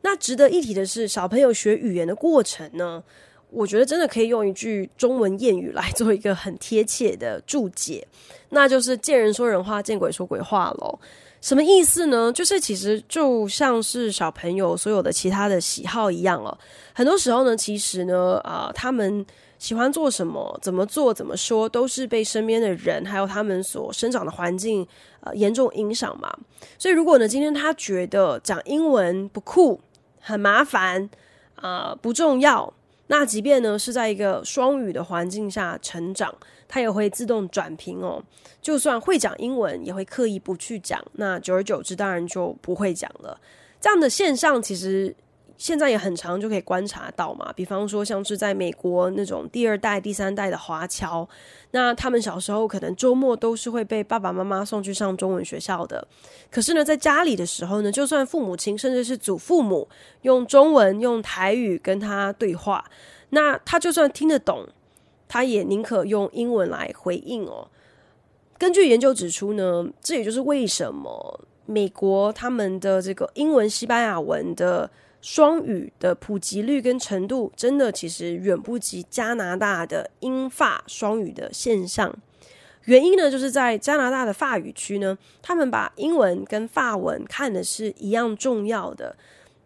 [0.02, 3.04] 那值得一提的是，小朋友学语言的过程呢，
[3.50, 8.08] 我觉得真的可以用一句中文谚语来做一个很贴切的注解，
[8.50, 11.00] 那就是“见人说人话，见鬼说鬼话”喽。
[11.40, 12.32] 什么意思呢？
[12.34, 16.58] 就是其实就像是小朋友所有的其他的喜好一样哦。
[16.94, 19.26] 很多时候呢，其实呢，啊、呃，他们
[19.60, 24.86] 喜欢做什么、怎么做、怎么说，都是被身边的人还有他们所生长的环境
[25.22, 26.36] 呃严重影响嘛。
[26.78, 29.80] 所以，如果呢，今天他觉得讲英文不酷、
[30.20, 31.10] 很麻烦
[31.56, 32.74] 啊、呃，不重要。
[33.10, 36.34] 那即便呢是在一个双语的环境下成长，
[36.68, 38.24] 他也会自动转屏哦。
[38.62, 41.04] 就算会讲英文，也会刻意不去讲。
[41.14, 43.40] 那久而久之，当然就不会讲了。
[43.80, 45.16] 这样的现象其实
[45.56, 47.54] 现在也很常就可以观察到嘛。
[47.54, 51.28] 比方说，像是在美国那种第二代、第三代的华侨，
[51.72, 56.06] 那他们小时候可能周末都是会被爸爸妈妈送去上中文学校的。
[56.52, 59.88] 可是呢，在家里的时候呢，就算父母亲甚至是祖父母
[60.24, 62.84] 用中文、用台语跟他对话，
[63.30, 64.68] 那他就算听得懂，
[65.28, 67.68] 他也宁可用英文来回应哦。
[68.58, 74.90] 根据研究指出呢，这也就是为什么美国他们的这个英文、西班牙文的
[75.22, 82.16] 双语的普及率跟程度，真的其实远不及加拿大的英法双语的现象。
[82.86, 89.16] 原因呢，就是在加拿大的法语区呢，他们把英文跟法文看的是一样重要的，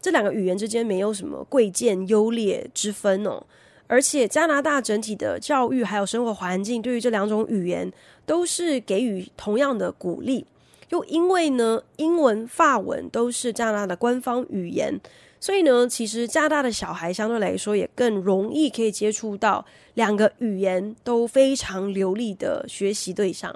[0.02, 3.44] 这两个语言之间没有什么贵贱优劣之分哦。
[3.92, 7.92] 而且加拿大整体的教育还有生活环境，对于这两种语言
[8.26, 10.46] 都是给予同样的鼓励。
[10.92, 14.98] 又因为呢，英文、法文都是加拿大的官方语言，
[15.42, 19.66] 所以呢，其实加拿大的小孩相对来说也更容易可以接触到
[19.96, 23.54] 两个语言都非常流利的学习对象。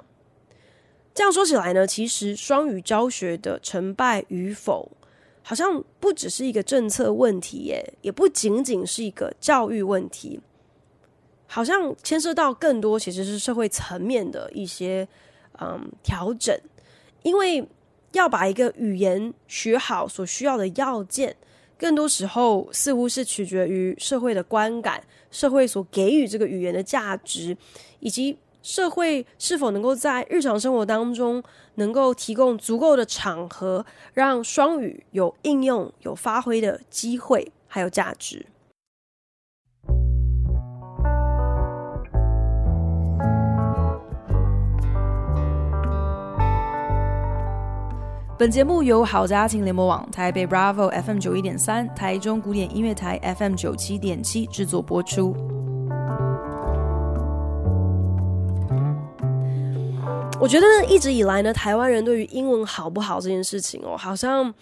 [1.14, 4.90] 这样说起来呢，其实双语教学的成败与否，
[5.48, 10.40] 好像不只是一个政策问题耶，也不仅仅是一个教育问题，
[11.46, 15.06] 好像牵涉到更多其实是社会层面的一些
[15.60, 16.52] 嗯调整，
[17.22, 17.64] 因为
[18.10, 21.36] 要把一个语言学好所需要的要件，
[21.78, 27.56] 更多时候似乎是取决于社会的观感，社会所给予这个语言的价值，
[28.00, 28.36] 以及。
[28.66, 31.40] 社会是否能够在日常生活当中
[31.76, 38.46] 能够提供足够的场合，让双语有应用、有发挥的机会，还有价值？
[48.36, 55.55] 本节目由好家庭联播网、台北 Bravo FM 九一点三、台中古典音乐台 FM 九七点七制作播出。
[60.38, 64.54] 我觉得呢，一直以来呢，台湾人对于英文好不好这件事情哦，好像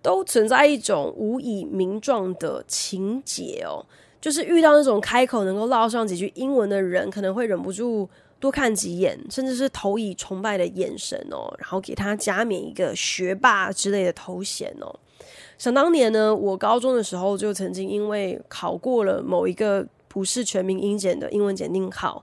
[0.00, 3.84] 都存在一种无以名状的情结哦。
[4.20, 8.08] 就是遇到那种开口能够唠上几句英文的人，可能会忍不住
[8.38, 14.94] 多看几眼，甚至是投以崇拜的眼神哦，然后给他加冕一个学霸之类的头衔哦。
[15.58, 22.22] 想当年呢，我高中的时候就曾经因为考过了某一个不是全民英检的英文检定考。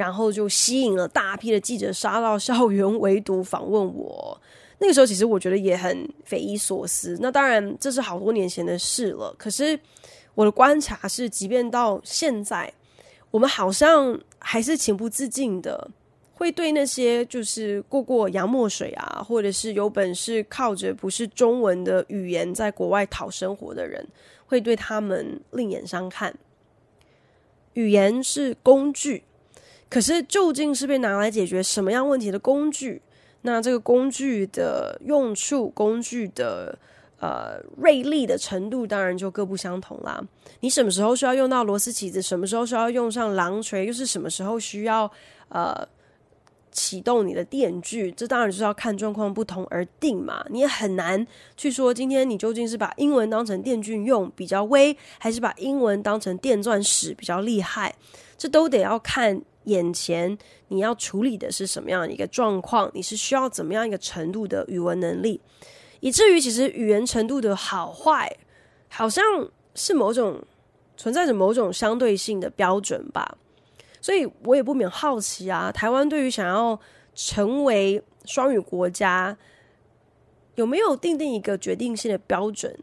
[0.00, 4.40] 然后就吸引了大批的记者杀到校园围堵访问我。
[4.78, 7.18] 那个时候，其实我觉得也很匪夷所思。
[7.20, 9.34] 那当然，这是好多年前的事了。
[9.36, 9.78] 可是
[10.34, 12.72] 我的观察是，即便到现在，
[13.30, 15.90] 我们好像还是情不自禁的
[16.32, 24.08] 会对那些就是过过洋墨水啊，或者是有本事靠着不是中文的语言在国外讨生活的人，
[24.46, 26.34] 会对他们另眼相看。
[27.74, 29.24] 语言是工具。
[29.90, 33.02] 可是，究竟是被拿来解决什么样问题的工具？
[33.42, 36.78] 那这个工具的用处、工具的
[37.18, 40.22] 呃锐利的程度，当然就各不相同啦。
[40.60, 42.22] 你什么时候需要用到螺丝起子？
[42.22, 43.84] 什么时候需要用上榔锤？
[43.86, 45.10] 又是什么时候需要
[45.48, 45.74] 呃
[46.70, 48.12] 启动你的电锯？
[48.12, 50.44] 这当然就是要看状况不同而定嘛。
[50.50, 51.26] 你也很难
[51.56, 57.96] 去说，今天你究竟是把英文当成电锯用比较威，还是把英文当成电钻使比较厉害？
[58.38, 59.42] 这都得要看。
[59.64, 60.36] 眼前
[60.68, 62.90] 你要处理的是什么样的一个状况？
[62.94, 65.40] 你是需要怎么样一个程度的语文能力？
[66.00, 68.34] 以至于其实语言程度的好坏，
[68.88, 69.22] 好像
[69.74, 70.42] 是某种
[70.96, 73.36] 存在着某种相对性的标准吧。
[74.00, 76.80] 所以我也不免好奇啊，台湾对于想要
[77.14, 79.36] 成为双语国家，
[80.54, 82.78] 有没有定定一个决定性的标准？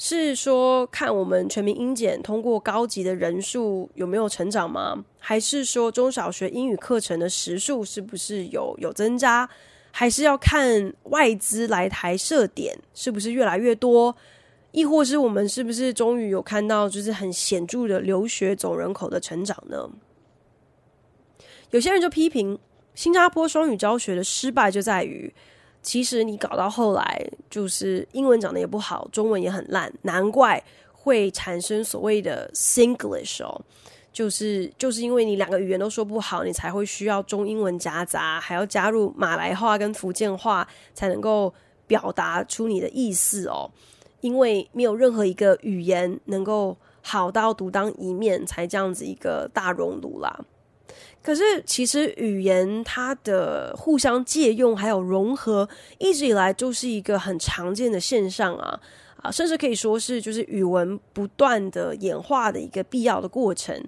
[0.00, 5.04] 是说看我们全民英检通过高级的人数有没有成长吗？
[5.18, 9.50] 还是说中小学英语课程的时数是不是有有增加？
[9.90, 14.14] 还是要看外资来台设点是不是越来越多？
[14.70, 19.90] 亦或是我们是不是终于有看到就是很显著的留学总人口的成长呢？
[21.70, 22.56] 有些人就批评
[22.94, 25.34] 新加坡双语教学的失败就在于。
[25.88, 30.62] 其实你搞到后来，就是英文讲的也不好，中文也很烂，难怪
[30.92, 33.58] 会产生所谓的 Singlish 哦，
[34.12, 41.54] 就是就是因为你两个语言都说不好，你才会需要中英文夹杂，还要加入马来话跟福建话，才能够
[41.86, 43.70] 表达出你的意思哦。
[44.20, 50.38] 因为没有任何一个语言能够好到独当一面，才这样子一个大熔炉啦。
[51.28, 55.68] 可是，其实语言它的互相借用还有融合，
[55.98, 58.80] 一直以来就是一个很常见的现象啊
[59.20, 63.78] 啊，甚至可以说是就是语文不断的演化的一个必要的过程。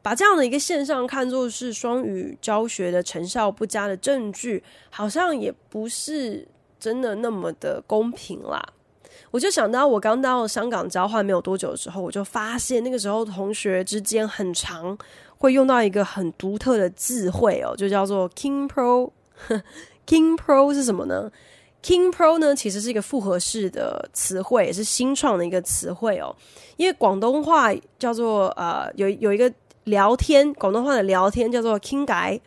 [0.00, 6.48] 把这样的一个现象看作是双语教学的成效不佳的证据，好像也不是
[6.80, 8.66] 真的那么的公平啦。
[9.30, 14.96] 我就想到，我刚到香港交换没有多久的时候，我就发现那个时候同学之间很常。
[15.40, 19.12] 会用到一个很独特的字汇哦，就叫做 King Pro。
[20.04, 21.30] King Pro 是什么呢
[21.80, 26.34] ？King Pro 呢，其实是一个复合式的词汇，也是新创的一个词汇哦。
[26.76, 29.52] 因为广东话叫做呃，有有一个
[29.84, 32.40] 聊天，广东话的聊天叫做 King 改。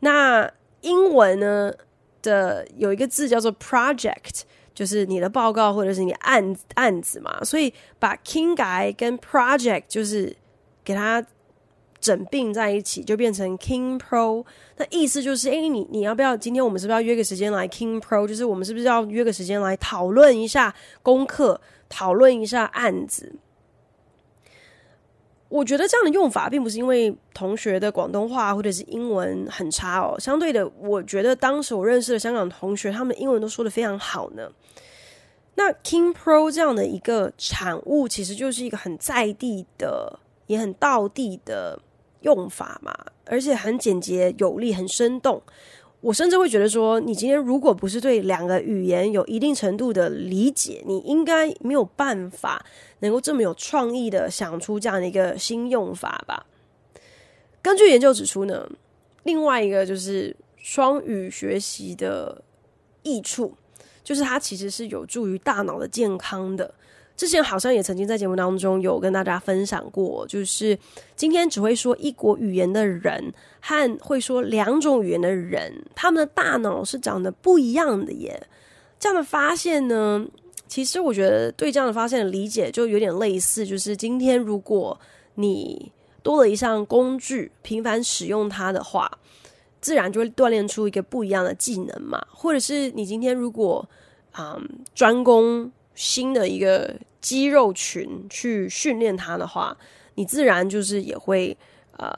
[0.00, 1.72] 那英文呢
[2.20, 4.40] 的有一个字叫做 Project，
[4.74, 10.36] 就是你的报告或者是你案案子嘛，所以把 King 改跟 Project 就是。
[10.84, 11.24] 给它
[12.00, 14.44] 整并在一起，就变成 King Pro。
[14.78, 18.26] 那意思就是，哎，你你要不要今天我们是不是要约个时间来 King Pro？
[18.26, 23.36] 就是我们是不是要约个时间来讨论一下功课，讨论一下案子？
[25.48, 34.50] 我觉得这样的用法并不是因为同学的广东话或者是英文很差哦，相对的，我觉得当时我认识的香港同学，他们英文都说的非常好呢。
[35.54, 41.78] 那 King Pro 这样的一个产物，其实就是一个很在地的，也很道地的
[42.22, 42.94] 用法嘛，
[43.26, 45.42] 而且很简洁有力，很生动。
[46.00, 52.66] 我甚至会觉得说，你今天如果不是对两个语言有一定程度的理解，你应该没有办法
[52.98, 56.44] 能够这么有创意的想出这样的一个新用法吧。
[57.62, 58.68] 根据研究指出呢，
[59.22, 62.42] 另外一个就是双语学习的
[63.04, 63.54] 益处，
[64.02, 66.74] 就是它其实是有助于大脑的健康的。
[67.14, 70.76] 之前好像也曾经在节目当中有跟大家分享过，就是
[71.14, 78.48] 今天只会说一国语言的人和会说两种语言的人，他们的大脑是长得不一样的耶。
[78.98, 80.26] 这样的发现呢，
[80.66, 84.98] 其实我觉得对这样的发现的理解就有点类似，就是今天如果
[85.34, 85.92] 你
[86.22, 89.10] 多了一项工具，频繁使用它的话，
[89.82, 92.24] 自然就会锻炼出一个不一样的技能嘛。
[92.30, 93.86] 或者是你今天如果
[94.38, 95.70] 嗯专攻。
[95.94, 99.76] 新的一个肌肉群去训练它的话，
[100.14, 101.54] 你自然就是也会
[101.98, 102.10] 呃，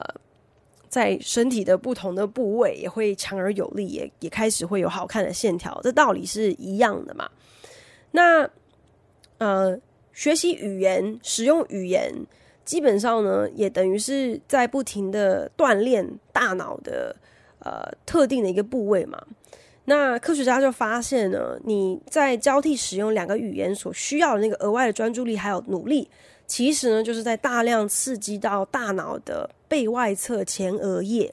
[0.87, 5.77] 在身体的不同的部位也会强而有力，也也开始会有好看的线条。
[5.83, 7.29] 这道理是一样的嘛？
[8.11, 8.49] 那
[9.39, 9.77] 呃，
[10.13, 12.25] 学习语言、使用语言，
[12.63, 17.13] 基本上呢，也等于是在不停的锻炼大脑的
[17.65, 19.21] 呃特定的一个部位嘛。
[19.87, 26.09] 那科学家就发现呢，你在交替使用两个语言所需要的那个额外的专注力还有努力，
[26.47, 31.31] 其实呢就是在大量刺激到大脑的背外侧前额叶。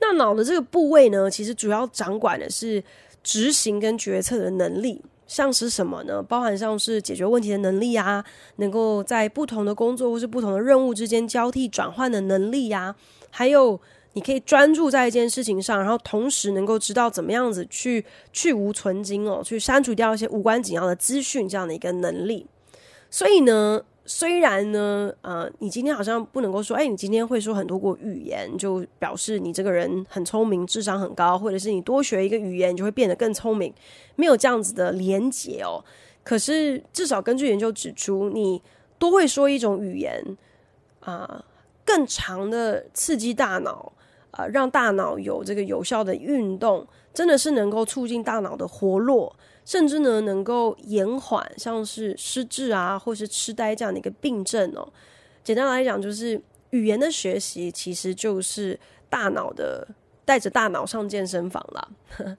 [0.00, 2.82] 那脑的这个部位呢，其实主要掌管的是
[3.22, 6.20] 执行跟决策的能力，像是什么呢？
[6.20, 8.24] 包含像是解决问题的能力啊，
[8.56, 12.96] 能够在不同的工作或是不同的任务之间交替转换的能力呀，
[13.30, 13.80] 还有。
[14.14, 22.46] 你可以专注在一件事情上，然后同时能够知道怎么样子去去无存菁哦，去删除掉一些无关紧要的资讯，这样的一个能力。
[23.10, 33.74] 所以呢，虽然呢，呃，你今天好像不能够说，哎，你今天会说很多国语言，就表示你这个人很聪明，智商很高，或者是你多学一个语言，你就会变得更聪明，
[34.14, 35.84] 没有这样子的连结哦。
[36.22, 38.62] 可是至少根据研究指出，你
[38.98, 40.24] 多会说一种语言
[41.00, 41.44] 啊，
[41.84, 43.92] 更长的刺激大脑。
[44.36, 54.92] 呃，让大脑有这个有效的运动，真的是能够促进大脑的活络，甚至呢能够延缓像是失智啊，或是痴呆这样的一个病症哦。
[55.42, 58.78] 简单来讲，就是语言的学习其实就是
[59.08, 59.86] 大脑的
[60.24, 61.88] 带着大脑上健身房啦。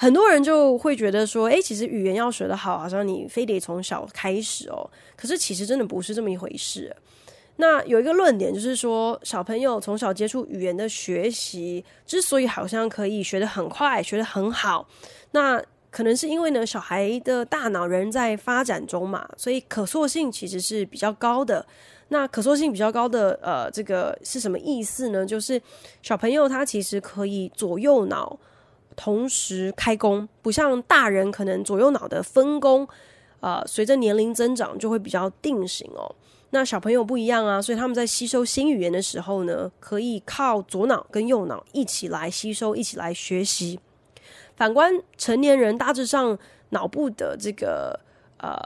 [0.00, 4.88] 很多人就会觉得说，诶，其实语言要学得好，好像你非得从小开始哦。
[5.16, 6.94] 可是其实真的不是这么一回事。
[7.60, 14.88] 那有一个论点，就是说小朋友从小接触语言的学习，之所以好像可以学得很快，学得很好，
[15.32, 21.66] 那可能是因为呢，小孩的大脑仍在发展中嘛，所以可塑性其实是比较高的。
[22.10, 25.26] 那可塑性比较高的，呃，这个是什么意思呢？
[25.26, 25.60] 就是
[26.00, 28.38] 小朋友他其实可以左右脑
[28.94, 32.88] 同时开工，不像大人可能左右脑的分工，
[33.40, 36.14] 呃，随着年龄增长就会比较定型哦。
[36.50, 43.78] 那小朋友不一样啊，所以他们在吸收新语言的时候呢，可以靠左脑跟右脑一起来吸收，一起来学习。
[44.56, 46.38] 反观成年人，大致上
[46.70, 47.98] 脑部的这个
[48.38, 48.56] 呃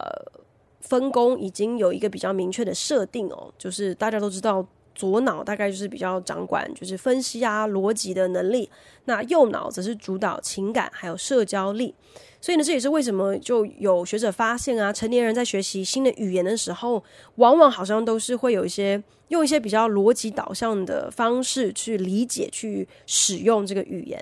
[0.80, 4.66] 分工已经有一个比较明确的设定哦，就是大家都知道。
[4.94, 8.68] 左脑大概就是比较掌管，就是分析啊、逻辑的能力，
[9.06, 11.94] 那右脑则是主导情感还有社交力。
[12.42, 17.02] 所以呢，这也是为什么就有学者发现啊，成年人在学习新的语言的时候，
[17.36, 24.20] 往往好像都是会有一些用一些比较逻辑导向的方式去理解、去使用这个语言。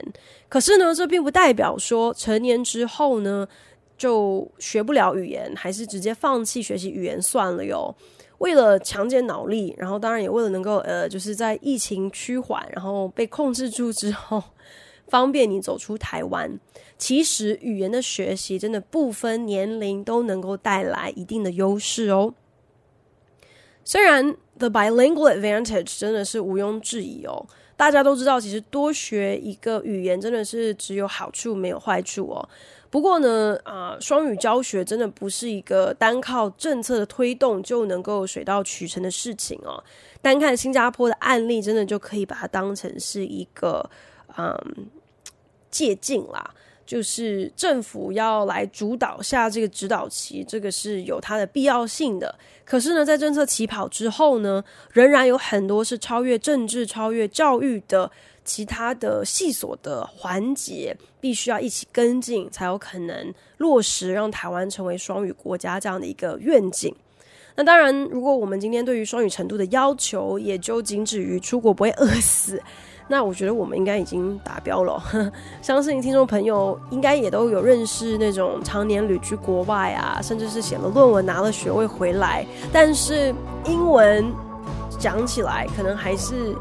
[0.51, 3.49] 可是呢，这并不代表说成年之后呢
[3.97, 7.95] 就学不了语言，还是直接放弃学习语言算了哟。
[8.39, 14.43] 为了强健脑力，然后当然也为了能够呃，就是在疫情趋缓，然后被控制住之后，
[15.11, 16.59] 方便你走出台湾。
[16.97, 22.35] 其实语言的学习真的不分年龄都能够带来一定的优势哦。
[23.85, 27.45] 虽然 the bilingual advantage 真的是毋庸置疑哦，
[27.77, 32.49] 大家都知道，其实多学一个语言真的是只有好处没有坏处哦。
[32.91, 39.83] 不过呢，啊、双语教学真的不是一个单靠政策的推动就能够水到渠成的事情哦。
[40.21, 43.89] 单看新加坡的案例，真的就可以把它当成是一个
[44.37, 44.55] 嗯
[45.71, 46.55] 借镜啦。
[46.87, 52.35] 就是政府要来主导下这个指导期，这个是有它的必要性的。
[52.65, 58.11] 可是呢，在政策起跑之后呢，仍然有很多是超越政治、超越教育的
[58.45, 66.93] 其他的细琐的环节，必须要一起跟进，才有可能落实让台湾成为双语国家这样的一个愿景。
[67.55, 72.61] 那当然，如果我们今天对于双语程度的要求，也就仅止于出国不会饿死。
[73.11, 75.03] 那我觉得我们应该已经达标了，
[75.61, 83.35] 相信听众朋友应该也都有认识那种常年旅居国外啊，甚至是写了论文拿了学位回来，但是
[83.65, 84.33] 英文
[84.97, 86.55] 讲起来可能还是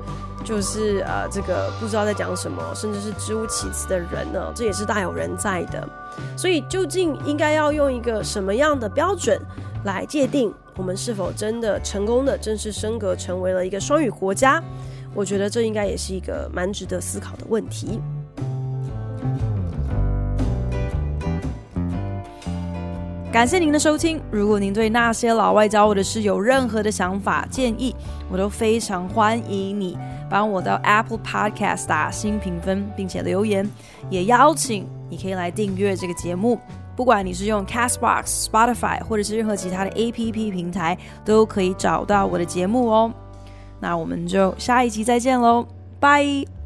[0.43, 5.87] 就是呃这个不知道在讲什么，甚至是支吾其词的人呢，这也是大有人在的。
[6.35, 9.39] 所以究竟应该要用一个什么样的标准
[9.85, 14.61] 来界定我们是否真的成功的正式升格成为了一个双语国家？
[15.13, 17.99] 我觉得这应该也是一个蛮值得思考的问题。
[23.31, 24.19] 感谢您的收听。
[24.31, 27.95] 如果您对那些老外教我的事有任何的想法建议，
[28.27, 29.95] 我都非常欢迎你
[30.27, 33.69] 帮我到 Apple Podcast 打新评分，并且留言。
[34.09, 36.59] 也邀请你可以来订阅这个节目，
[36.95, 43.13] 不管你是用 Castbox、Spotify 或者是任何其他的 APP 平台，都可以找到我的节目哦。
[43.79, 45.65] 那我们就下一集再见喽，
[45.99, 46.58] 拜。